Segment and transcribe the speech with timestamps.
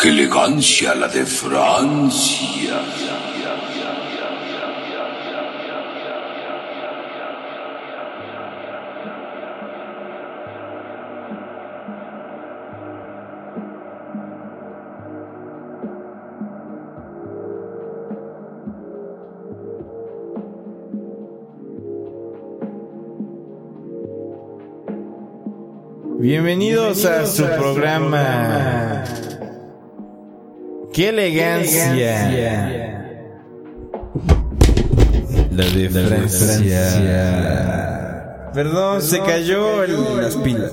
[0.00, 2.80] ¡Qué elegancia la de Francia!
[26.20, 29.04] Bienvenidos a su programa.
[30.98, 31.92] ¡Qué elegancia!
[35.52, 37.20] La de Francia.
[38.52, 40.72] Perdón, se cayó el- las pilas.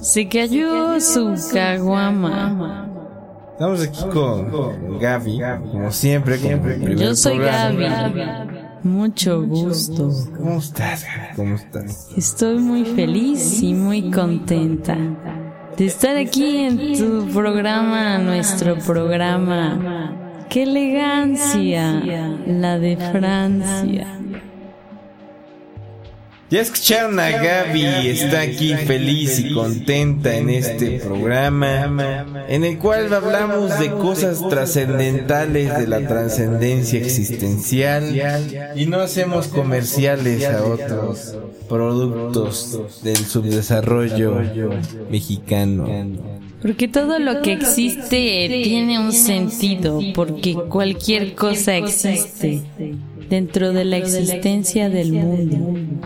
[0.00, 2.88] Se cayó su caguama.
[3.52, 5.38] Estamos aquí con Gaby,
[5.70, 6.38] como siempre.
[6.38, 7.36] primer Yo soy.
[7.36, 7.84] Gaby.
[8.84, 10.10] Mucho gusto.
[10.34, 11.04] ¿Cómo estás?
[11.04, 11.36] Gaby?
[11.36, 12.08] ¿Cómo estás?
[12.16, 14.96] Estoy muy feliz y muy contenta
[15.78, 20.44] de estar aquí en tu programa, nuestro programa.
[20.48, 22.02] ¡Qué elegancia!
[22.46, 24.08] La de Francia.
[26.50, 33.12] Ya escucharon a Gaby, está aquí feliz y contenta en este programa, en el cual
[33.12, 38.18] hablamos de cosas trascendentales de la trascendencia existencial
[38.74, 41.36] y no hacemos comerciales a otros
[41.68, 44.40] productos del subdesarrollo
[45.10, 45.86] mexicano.
[46.62, 52.62] Porque todo lo que existe tiene un sentido, porque cualquier cosa existe
[53.28, 55.56] dentro de la existencia del mundo.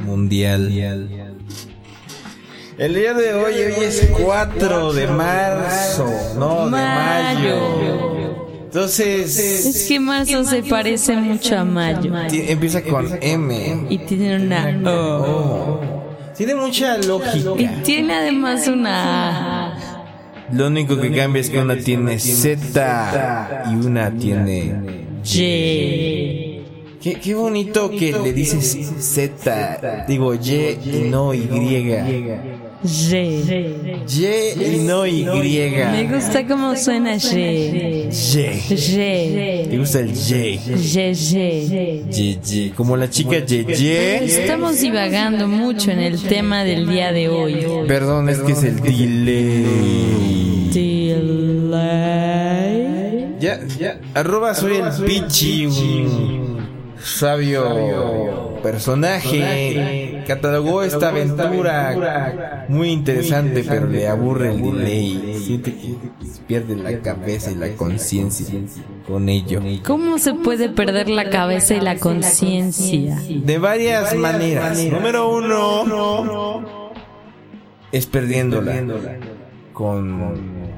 [0.03, 0.69] mundial.
[2.79, 6.07] El día de hoy, hoy es 4 de marzo,
[6.39, 7.57] no, de mayo.
[8.65, 13.87] Entonces, Es que marzo se parece mucho a mayo empieza con M.
[13.91, 15.81] y tiene una O.
[16.37, 17.83] Tiene mucha Y lógica.
[17.85, 19.79] tiene además una A.
[20.51, 24.75] Lo único que cambia es que una tiene Z y una tiene
[25.35, 26.52] Y.
[27.03, 31.41] Qué, qué bonito que le dices Z, digo Y y no Y.
[31.41, 33.01] Y.
[34.09, 34.25] Y
[34.65, 35.25] y no Y.
[35.25, 37.19] Me gusta cómo suena Y.
[37.19, 38.09] Y.
[38.33, 39.77] ¿Te Y.
[39.79, 40.61] gusta el Y?
[40.77, 41.39] Y.
[42.13, 42.71] Y, y.
[42.71, 43.97] Como la chica Y, Y.
[44.31, 47.67] Estamos divagando mucho en el tema del día de hoy.
[47.89, 49.67] Perdón, es que es el delay.
[50.73, 52.13] Delay.
[53.41, 53.99] Ya, ya.
[54.15, 55.67] Arroba soy el Pichi,
[57.03, 60.23] sabio personaje.
[60.27, 65.41] Catalogó esta aventura muy interesante, pero le aburre el delay.
[65.45, 65.97] Siente que
[66.47, 68.47] pierde la cabeza y la conciencia
[69.07, 69.61] con ello.
[69.85, 73.21] ¿Cómo se puede perder la cabeza y la conciencia?
[73.29, 74.83] De varias maneras.
[74.85, 76.65] Número uno
[77.91, 78.83] es perdiéndola
[79.73, 80.73] con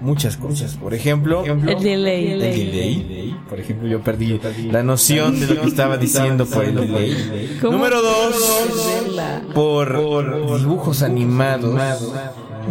[0.00, 0.76] muchas cosas.
[0.76, 2.32] Por ejemplo, El delay.
[2.32, 3.19] el delay.
[3.50, 4.40] Por ejemplo, yo perdí
[4.70, 7.58] la noción de lo que estaba diciendo por el delay.
[7.60, 8.36] ¿Cómo Número dos,
[9.52, 11.74] por dibujos animados.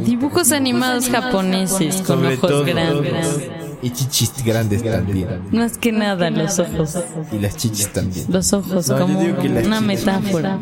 [0.05, 2.63] Dibujos animados japoneses con Sobre ojos todo.
[2.63, 3.49] grandes.
[3.81, 5.27] Y chichis grandes también.
[5.51, 6.97] Más que nada los ojos.
[7.31, 8.25] Y las chichis también.
[8.29, 10.05] Los ojos No, como digo que las una chichis.
[10.05, 10.59] metáfora.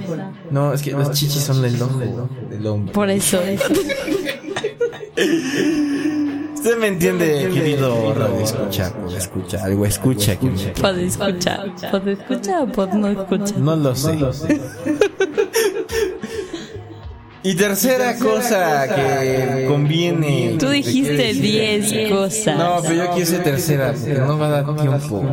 [0.49, 2.94] No, es que las chichis son el ojo del hombre.
[2.94, 3.39] Por eso.
[6.67, 10.38] Usted me entiende, querido radio escucha, escucha, algo escucha
[10.81, 11.73] Puede escuchar.
[11.91, 13.57] Puede escuchar o puede no escuchar.
[13.57, 14.17] No lo sé.
[17.41, 20.57] Y tercera cosa que conviene.
[20.59, 22.57] Tú dijiste 10 cosas.
[22.57, 25.23] No, pero yo quise tercera, porque no va a dar tiempo.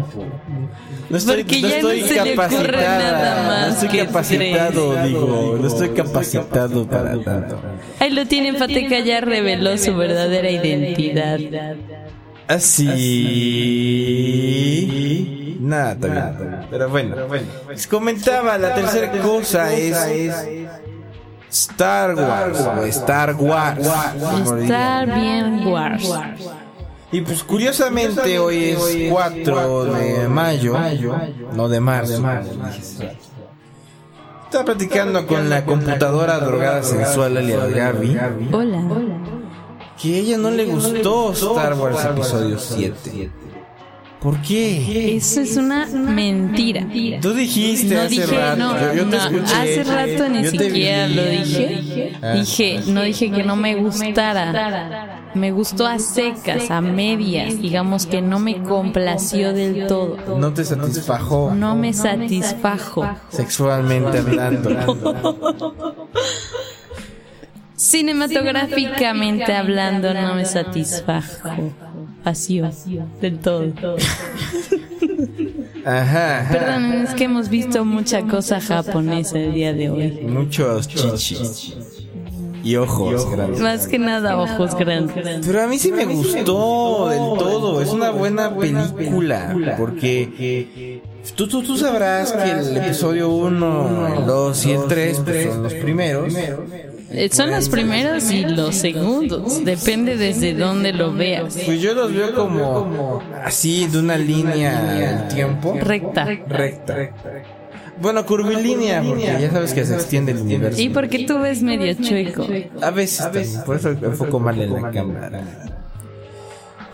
[1.10, 3.88] No estoy, Porque no ya no estoy se le ocurre capacitada, nada más no estoy
[3.88, 5.04] que capacitado, tres.
[5.04, 7.60] digo, no estoy capacitado para tanto.
[8.00, 11.38] Ahí lo tienen, Fateca ya reveló su verdadera identidad.
[14.94, 15.56] Así.
[15.60, 16.66] Nada, también.
[16.70, 17.16] Pero bueno.
[17.68, 19.96] Les comentaba, la tercera cosa es.
[21.50, 22.60] Star Wars.
[22.60, 23.88] o Star Wars.
[24.20, 25.20] como le Estar digan.
[25.20, 26.10] bien Wars.
[27.14, 30.76] Y pues curiosamente hoy es 4 de mayo.
[31.54, 32.20] No de marzo.
[34.46, 38.18] Estaba platicando con la computadora drogada sensual alias Gaby.
[38.50, 38.82] Hola.
[40.02, 43.30] Que a ella no le gustó Star Wars Episodio 7.
[44.20, 45.14] ¿Por qué?
[45.16, 46.84] Eso es una mentira.
[47.20, 48.56] Tú dijiste No hace dije, rato.
[48.56, 49.54] no, yo, yo te no, escuché.
[49.54, 51.14] hace rato ni siquiera vi.
[51.14, 52.12] lo dije.
[52.22, 52.32] Ah.
[52.32, 55.13] Dije, no dije que no me gustara.
[55.34, 60.38] Me gustó a secas, a medias, digamos que no me complació del todo.
[60.38, 63.04] No te satisfajo No me satisfajo.
[63.30, 64.70] sexualmente hablando.
[67.76, 71.72] Cinematográficamente hablando, no me satisfajo.
[72.24, 72.70] vacío
[73.20, 73.72] del todo.
[75.84, 76.40] Ajá.
[76.40, 76.52] ajá.
[76.52, 80.10] Perdón, es que hemos visto mucha cosa japonesa el día de hoy.
[80.22, 81.76] Muchos chichis.
[82.64, 83.60] Y ojos grandes.
[83.60, 85.46] Más que nada ojos grandes.
[85.46, 87.82] Pero a mí sí me gustó del todo.
[87.82, 89.54] Es una buena película.
[89.78, 91.02] Porque
[91.36, 95.62] tú, tú, tú sabrás que el episodio 1, el 2 y el 3 pues, son
[95.62, 96.34] los primeros.
[97.10, 99.64] Eh, Son los primeros y los segundos.
[99.64, 101.56] Depende desde dónde lo veas.
[101.64, 105.76] Pues yo los veo como así de una línea del tiempo.
[105.80, 106.24] Recta.
[106.24, 107.10] Recta.
[108.00, 110.80] Bueno, curvilínea, porque ya sabes que se extiende el universo.
[110.80, 112.46] Y porque tú ves medio chueco.
[112.82, 115.42] A veces, también, por eso enfoco mal en la cámara.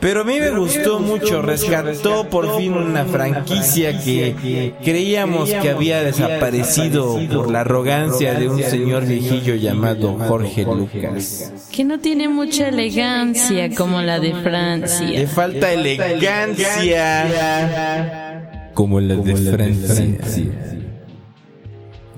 [0.00, 6.02] Pero a mí me gustó mucho, rescató por fin una franquicia que creíamos que había
[6.02, 11.52] desaparecido por la arrogancia de un señor viejillo llamado Jorge Lucas.
[11.70, 15.28] Que no tiene mucha elegancia como la de Le Francia.
[15.28, 17.26] falta elegancia
[18.72, 20.79] como la de Francia.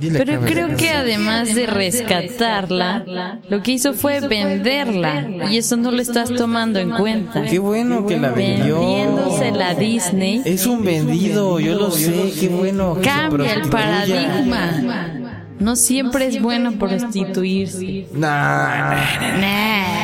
[0.03, 5.49] Dile Pero creo que además de rescatarla, lo que hizo fue venderla.
[5.49, 7.45] Y eso no lo estás tomando en cuenta.
[7.45, 8.81] Qué bueno que la vendió.
[8.81, 10.43] Vendiéndosela a Disney.
[10.45, 12.99] Es un vendido, yo lo sé, qué bueno.
[13.01, 15.22] Cambia el paradigma.
[15.63, 18.07] No siempre es bueno prostituirse.
[18.13, 18.97] No, no,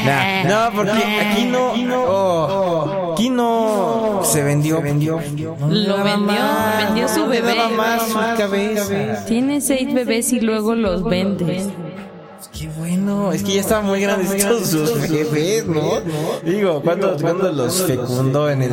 [0.05, 0.45] Nah.
[0.45, 1.73] no, porque aquí no,
[2.07, 5.21] oh, aquí no se vendió, vendió,
[5.69, 6.37] Lo vendió,
[6.87, 7.57] vendió su bebé.
[7.77, 9.25] Más su cabeza.
[9.27, 11.69] Tiene seis bebés y luego los vendes.
[12.57, 16.01] Qué bueno, es que ya estaban muy grandes estos sus bebés, ¿no?
[16.45, 18.71] Digo, ¿cuándo, ¿cuándo los fecundó en el?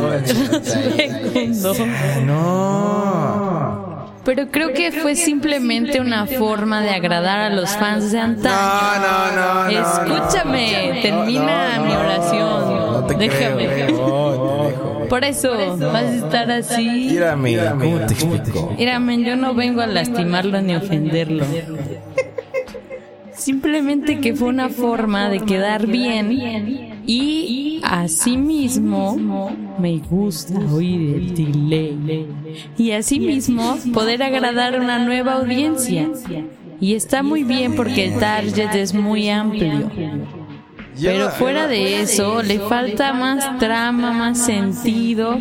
[0.63, 1.73] Segundo.
[2.25, 3.84] No.
[4.25, 8.55] Pero creo que fue simplemente una forma de agradar a los fans de antaño.
[8.55, 11.01] No, no, no, no, Escúchame, no.
[11.01, 12.75] termina No, mi no, oración.
[12.91, 13.67] No te Déjame.
[13.67, 15.05] creo, no, te dejo.
[15.09, 17.07] Por eso vas a estar así.
[17.11, 18.73] Mírame, ¿cómo te explico?
[18.77, 21.45] Mírame, yo no vengo a lastimarlo ni ofenderlo.
[23.33, 29.17] Simplemente que fue una forma de quedar bien y asimismo
[29.79, 32.27] me gusta oír el delay
[32.77, 36.09] y asimismo poder agradar a una nueva audiencia.
[36.79, 39.89] Y está muy bien porque el target es muy amplio.
[41.01, 45.37] Pero fuera de eso, le falta más trama, más sentido.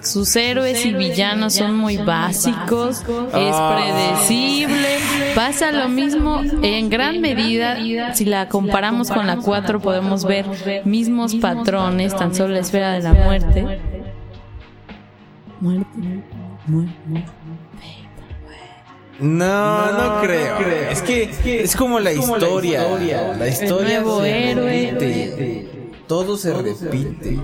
[0.00, 3.02] Sus héroes y villanos son muy básicos,
[3.34, 4.98] es predecible.
[5.34, 8.14] Pasa lo mismo en gran medida.
[8.14, 10.46] Si la comparamos con la 4, podemos ver
[10.84, 13.80] mismos patrones, tan solo la esfera de la muerte.
[15.60, 16.24] Muerte,
[16.66, 17.24] muerte.
[19.18, 20.58] No, no creo.
[20.90, 22.86] Es que es como la historia.
[23.36, 24.90] La historia nuevo se héroe.
[24.92, 25.68] repite.
[26.06, 27.38] Todo se repite.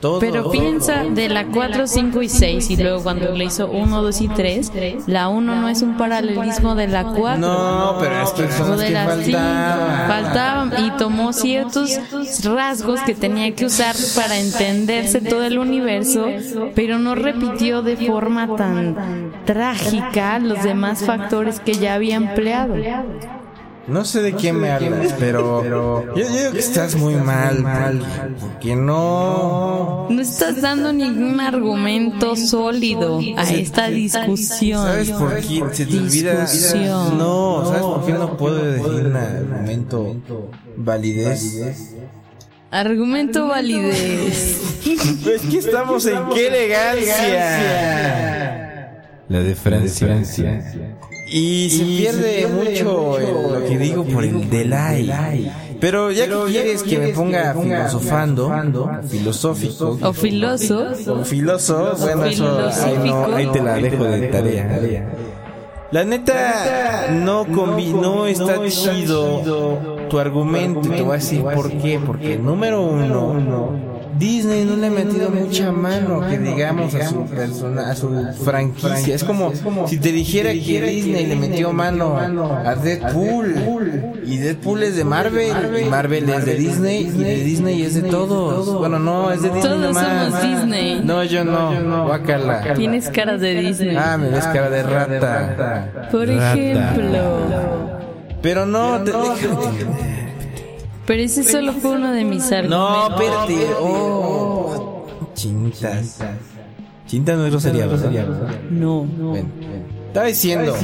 [0.00, 0.20] Todo.
[0.20, 4.20] Pero piensa de la 4, 5 y 6 y luego cuando le hizo 1, 2
[4.20, 4.72] y 3,
[5.06, 7.38] la 1 no es un paralelismo de la 4.
[7.38, 9.38] No, pero es que son de las cinco.
[9.38, 10.08] faltaban.
[10.08, 11.98] Faltaban y tomó ciertos
[12.44, 16.26] rasgos que tenía que usar para entenderse todo el universo,
[16.74, 22.76] pero no repitió de forma tan trágica los demás factores que ya había empleado.
[23.88, 28.36] No sé de quién me hablas, pero yo, yo digo que estás muy mal, mal,
[28.38, 30.08] porque no.
[30.10, 34.82] No estás dando ningún argumento sólido a esta discusión.
[34.82, 36.42] ¿Sabes por qué se te olvida?
[36.42, 37.16] Discusión.
[37.16, 40.16] No, ¿sabes por qué no puedo decir un argumento
[40.76, 41.94] validez?
[42.70, 44.60] Argumento validez.
[45.26, 47.88] Es que estamos en qué elegancia.
[49.30, 50.22] La de Francia.
[51.30, 55.50] Y se pierde mucho el- lo que digo por el delay.
[55.80, 58.50] Pero ya que quieres que me ponga filosofando,
[59.08, 60.86] filosófico, O filoso.
[61.08, 65.08] o filoso, bueno, eso ahí, no, ahí te la dejo de tarea.
[65.90, 69.40] La neta no combi no está chido
[70.10, 70.80] tu argumento.
[70.80, 71.98] Te voy a decir por qué.
[72.04, 73.70] Porque número uno,
[74.18, 78.10] Disney no le ha metido mucha mano, que digamos, a su persona, a su
[78.44, 79.14] franquicia.
[79.14, 79.52] Es como
[79.86, 83.54] si te dijera que Disney le metió mano a Deadpool.
[84.24, 88.08] Y Deadpool es de Marvel, y Marvel es de Disney, y de Disney es de
[88.10, 88.78] todos.
[88.78, 90.32] Bueno, no, es de Disney Todos nomás.
[90.32, 91.00] somos Disney.
[91.04, 92.06] No, yo no.
[92.06, 92.74] Guácala.
[92.74, 93.96] Tienes caras de Disney.
[93.96, 96.08] Ah, me ves cara de rata.
[96.10, 96.54] Por Rata.
[96.54, 97.98] ejemplo.
[98.40, 99.12] Pero no, te,
[101.08, 102.78] Pero ese solo fue uno de mis argumentos.
[102.78, 103.66] No, espérate.
[103.80, 106.18] Oh, chintas.
[107.06, 108.10] Chintas no es grosería, ¿verdad?
[108.70, 109.06] No.
[109.32, 109.86] Ven, ven.
[110.08, 110.76] Estaba diciendo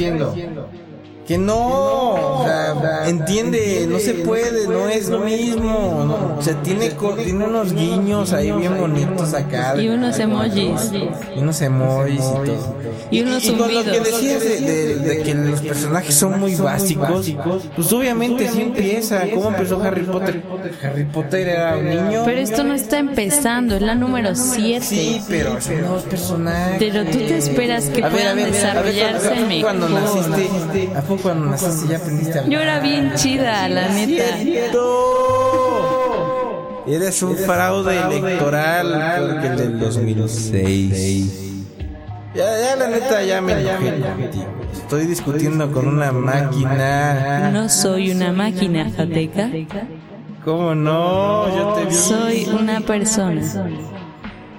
[1.26, 6.04] Que no, o sea, entiende, no se puede, no es lo mismo.
[6.06, 9.74] no, o sea, tiene, co- tiene unos guiños ahí bien bonitos acá.
[9.80, 10.92] Y unos emojis.
[11.34, 12.76] Y unos emojis y todo.
[13.10, 17.32] Y unos con lo que decías de, de- de que los personajes son muy básicos,
[17.74, 19.22] pues obviamente sí empieza.
[19.34, 20.42] ¿Cómo empezó Harry Potter?
[20.82, 22.22] Harry Potter era un niño.
[22.26, 24.84] Pero esto no está empezando, es la número 7.
[24.84, 26.76] Sí, pero son nuevos personajes.
[26.78, 31.88] Pero tú te esperas que puedan desarrollarse ¿a poco cuando naciste, ¿a poco cuando naciste
[31.88, 32.52] ya aprendiste a hablar?
[32.52, 34.36] Yo era bien chida, la neta.
[34.38, 34.82] ¡Cierto!
[36.86, 41.40] Eres un fraude electoral porque el del 2006.
[42.34, 44.02] Ya, ya la neta ya me enojé.
[44.72, 47.50] Estoy discutiendo con una máquina.
[47.50, 49.50] No soy una máquina, Jateca.
[50.44, 51.48] ¿Cómo no?
[51.56, 51.94] Yo te vi.
[51.94, 53.40] Soy una persona.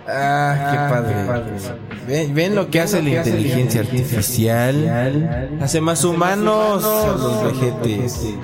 [0.08, 1.16] Ah, qué padre.
[2.08, 5.50] ¿Ven, ven lo que hace la inteligencia artificial?
[5.62, 8.36] Hace más humanos a los vejetes.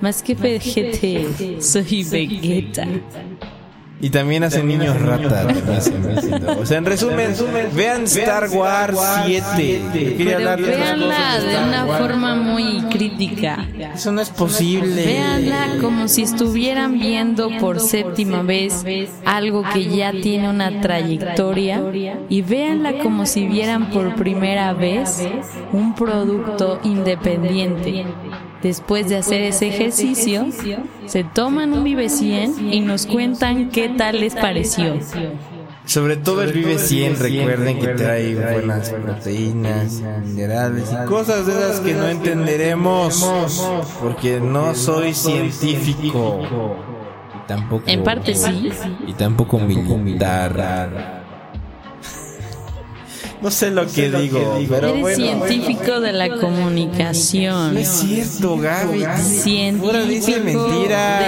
[0.00, 2.86] Más que Vegete, soy Vegeta.
[4.04, 5.46] Y también hace niños rata.
[6.58, 7.34] O sea, en resumen,
[7.72, 10.14] vean Star Wars 7.
[10.18, 13.66] Quería Pero hablarles de una forma muy crítica.
[13.94, 15.06] Eso no es posible.
[15.06, 18.84] Véanla como si estuvieran viendo por séptima vez
[19.24, 21.82] algo que ya tiene una trayectoria
[22.28, 25.26] y véanla como si vieran por primera vez
[25.72, 28.04] un producto independiente.
[28.64, 30.46] Después de hacer ese ejercicio,
[31.04, 34.98] se toman un Vive 100 y nos cuentan qué tal les pareció.
[35.84, 41.80] Sobre todo el Vive 100, recuerden que trae buenas proteínas, minerales y cosas de esas
[41.80, 43.30] que no entenderemos
[44.00, 46.40] porque no soy científico.
[47.34, 48.72] Y tampoco En parte sí.
[49.06, 51.23] y tampoco militar.
[53.44, 55.16] No sé lo que digo, pero Eres bueno.
[55.16, 57.74] científico de la comunicación.
[57.74, 59.00] No es cierto, Gaby.
[59.80, 61.20] Pura dice Científico de mentira.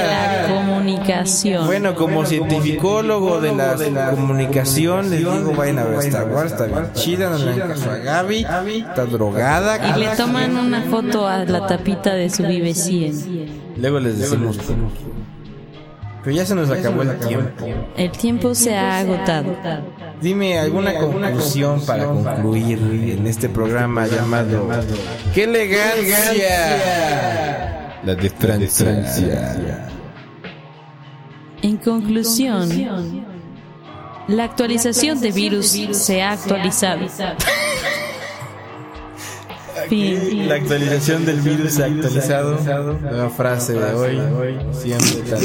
[0.48, 1.66] la comunicación.
[1.66, 6.90] Bueno, como cientificólogo de la comunicación, les digo, vayan a ver Star Wars, está bien
[6.94, 8.46] chida, no le caso a Gaby,
[8.78, 9.94] está drogada.
[9.94, 13.74] Y le toman una foto a la tapita de su Vive 100.
[13.76, 14.58] Luego les decimos.
[16.24, 17.66] Pero ya se nos acabó el tiempo.
[17.94, 19.54] El tiempo se ha agotado.
[20.20, 22.78] Dime alguna conclusión para concluir
[23.18, 24.68] en este programa llamado
[25.34, 26.76] ¡Qué elegancia!
[28.02, 29.88] La de Francia.
[31.62, 32.68] En conclusión,
[34.28, 37.06] la actualización de virus se ha actualizado.
[39.88, 40.48] Fin.
[40.48, 42.58] La actualización del virus se ha actualizado.
[43.00, 44.20] Nueva frase de hoy.
[44.72, 45.40] Siempre tan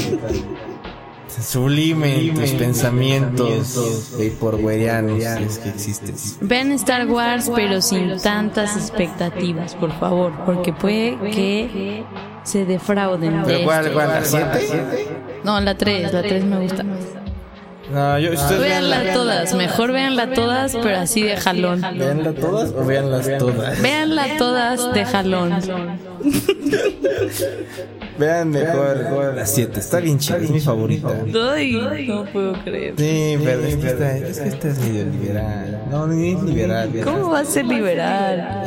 [1.42, 6.38] sublime en tus pensamientos vaporwarianos, si es que existes.
[6.42, 12.04] Vean Star Wars, pero sin tantas expectativas, por favor, porque puede que
[12.44, 13.94] se defrauden de ¿Pero cuál, esto.
[13.94, 15.08] cuál, la 7?
[15.44, 16.86] No, la 3, la 3 me gusta.
[17.92, 21.82] No, yo, ustedes Véanla todas, mejor véanla todas, pero así de jalón.
[21.82, 23.82] ¿Veanla todas o veanlas todas?
[23.82, 25.60] Véanla todas de jalón.
[28.18, 31.10] Vean mejor la 7, está bien chida, es mi favorita.
[31.56, 32.94] Ay, no puedo creer.
[32.96, 35.82] Sí, pero es que esta, es que esta es medio liberal.
[35.90, 36.92] No, ni es liberal.
[37.04, 38.64] ¿Cómo va a ser liberal?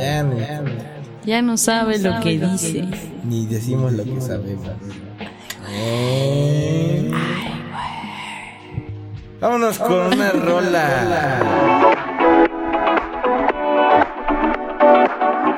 [1.24, 2.84] Ya no sabe lo que dice.
[3.24, 4.66] ni decimos lo que sabemos.
[9.44, 11.38] Vámonos con una rola.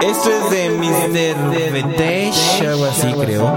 [0.00, 1.70] Esto es de Mr.
[1.70, 3.48] Vetesh, algo así creo.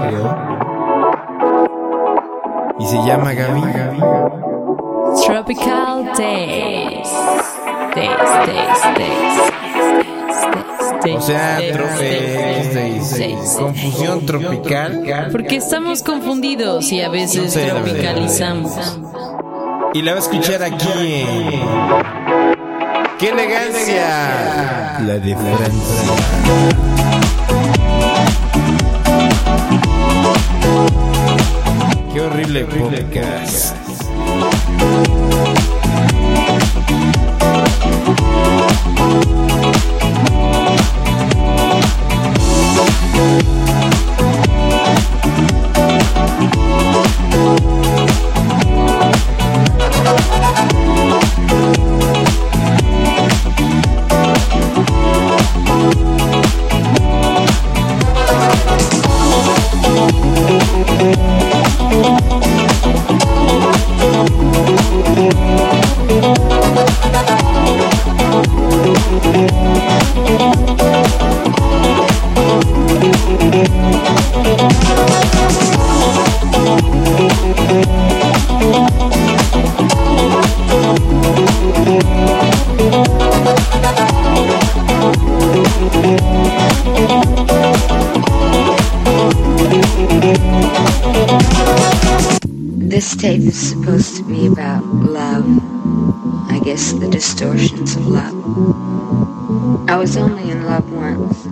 [2.78, 3.60] Y se llama Gaby.
[5.26, 7.08] Tropical Days.
[7.96, 9.50] Days, days, days.
[11.02, 13.56] days, O sea, days, days.
[13.58, 15.28] confusión tropical.
[15.32, 19.09] Porque estamos confundidos y a veces tropicalizamos.
[19.92, 21.26] Y la va a escuchar aquí.
[23.18, 25.00] ¡Qué elegancia!
[25.00, 26.14] La de Francia.
[32.12, 33.89] Qué horrible podcast.
[93.20, 95.44] Tape is supposed to be about love.
[96.50, 98.34] I guess the distortions of love.
[99.90, 101.44] I was only in love once,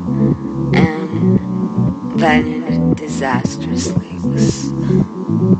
[0.74, 1.38] and
[2.18, 4.08] that ended disastrously.
[4.12, 4.72] It was,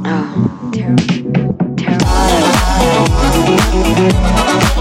[0.07, 1.59] oh, terrible.
[3.71, 4.78] ¿Quiere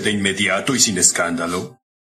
[0.00, 1.80] de inmediato y sin escándalo?